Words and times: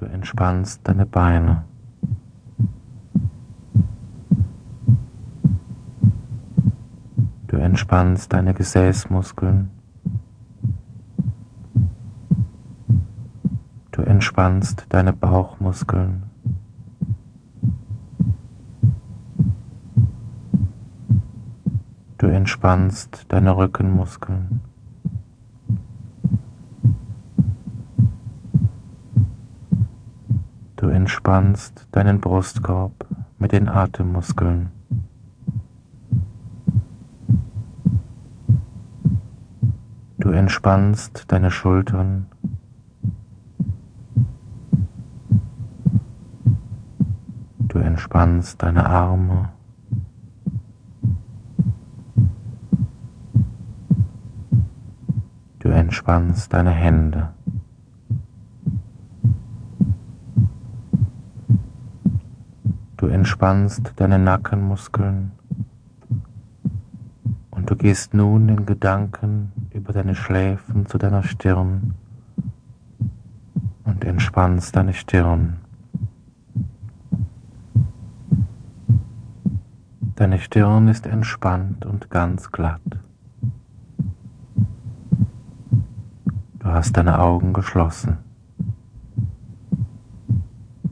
Du 0.00 0.06
entspannst 0.06 0.80
deine 0.84 1.04
Beine. 1.04 1.64
Du 7.48 7.56
entspannst 7.58 8.32
deine 8.32 8.54
Gesäßmuskeln. 8.54 9.68
Du 13.92 14.00
entspannst 14.00 14.86
deine 14.88 15.12
Bauchmuskeln. 15.12 16.22
Du 22.16 22.26
entspannst 22.26 23.26
deine 23.28 23.54
Rückenmuskeln. 23.54 24.62
Du 30.80 30.88
entspannst 31.00 31.88
deinen 31.92 32.20
Brustkorb 32.20 33.06
mit 33.38 33.52
den 33.52 33.70
Atemmuskeln. 33.70 34.70
Du 40.18 40.28
entspannst 40.28 41.24
deine 41.28 41.50
Schultern. 41.50 42.26
Du 47.60 47.78
entspannst 47.78 48.62
deine 48.62 48.84
Arme. 48.84 49.48
Du 55.60 55.70
entspannst 55.70 56.52
deine 56.52 56.72
Hände. 56.72 57.30
Du 63.00 63.06
entspannst 63.06 63.94
deine 63.96 64.18
Nackenmuskeln 64.18 65.32
und 67.50 67.70
du 67.70 67.74
gehst 67.74 68.12
nun 68.12 68.50
in 68.50 68.66
Gedanken 68.66 69.52
über 69.72 69.94
deine 69.94 70.14
Schläfen 70.14 70.84
zu 70.84 70.98
deiner 70.98 71.22
Stirn 71.22 71.94
und 73.84 74.04
entspannst 74.04 74.76
deine 74.76 74.92
Stirn. 74.92 75.60
Deine 80.16 80.38
Stirn 80.38 80.88
ist 80.88 81.06
entspannt 81.06 81.86
und 81.86 82.10
ganz 82.10 82.52
glatt. 82.52 82.82
Du 86.58 86.66
hast 86.66 86.98
deine 86.98 87.18
Augen 87.18 87.54
geschlossen. 87.54 88.18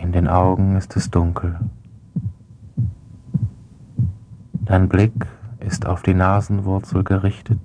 In 0.00 0.12
den 0.12 0.28
Augen 0.28 0.76
ist 0.76 0.96
es 0.96 1.10
dunkel. 1.10 1.60
Dein 4.70 4.88
Blick 4.88 5.26
ist 5.58 5.84
auf 5.84 6.02
die 6.02 6.14
Nasenwurzel 6.14 7.02
gerichtet, 7.02 7.58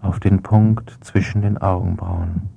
auf 0.00 0.18
den 0.18 0.42
Punkt 0.42 0.96
zwischen 1.02 1.42
den 1.42 1.58
Augenbrauen. 1.58 2.48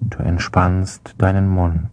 Du 0.00 0.18
entspannst 0.18 1.14
deinen 1.18 1.48
Mund. 1.48 1.88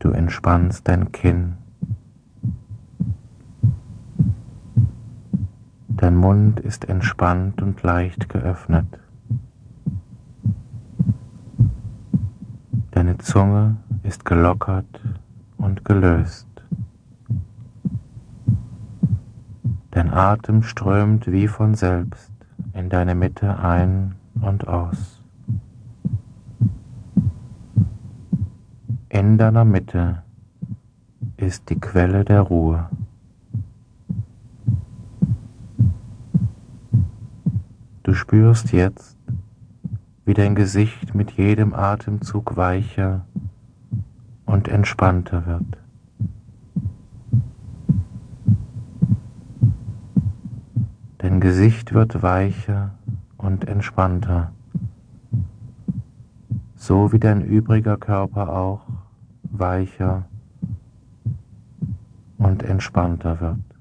Du 0.00 0.10
entspannst 0.10 0.88
dein 0.88 1.12
Kinn. 1.12 1.54
Dein 5.86 6.16
Mund 6.16 6.58
ist 6.58 6.88
entspannt 6.88 7.62
und 7.62 7.80
leicht 7.84 8.28
geöffnet. 8.28 8.98
Deine 12.94 13.13
Zunge 13.24 13.78
ist 14.02 14.26
gelockert 14.26 15.00
und 15.56 15.82
gelöst. 15.82 16.46
Dein 19.90 20.12
Atem 20.12 20.62
strömt 20.62 21.32
wie 21.32 21.48
von 21.48 21.74
selbst 21.74 22.30
in 22.74 22.90
deine 22.90 23.14
Mitte 23.14 23.58
ein 23.58 24.16
und 24.42 24.68
aus. 24.68 25.22
In 29.08 29.38
deiner 29.38 29.64
Mitte 29.64 30.22
ist 31.38 31.70
die 31.70 31.80
Quelle 31.80 32.26
der 32.26 32.42
Ruhe. 32.42 32.90
Du 38.02 38.12
spürst 38.12 38.70
jetzt, 38.72 39.16
wie 40.24 40.34
dein 40.34 40.54
Gesicht 40.54 41.14
mit 41.14 41.32
jedem 41.32 41.74
Atemzug 41.74 42.56
weicher 42.56 43.26
und 44.46 44.68
entspannter 44.68 45.46
wird. 45.46 45.78
Dein 51.18 51.40
Gesicht 51.40 51.92
wird 51.94 52.22
weicher 52.22 52.92
und 53.36 53.66
entspannter, 53.66 54.52
so 56.74 57.12
wie 57.12 57.18
dein 57.18 57.42
übriger 57.42 57.96
Körper 57.96 58.54
auch 58.54 58.82
weicher 59.44 60.24
und 62.38 62.62
entspannter 62.62 63.40
wird. 63.40 63.73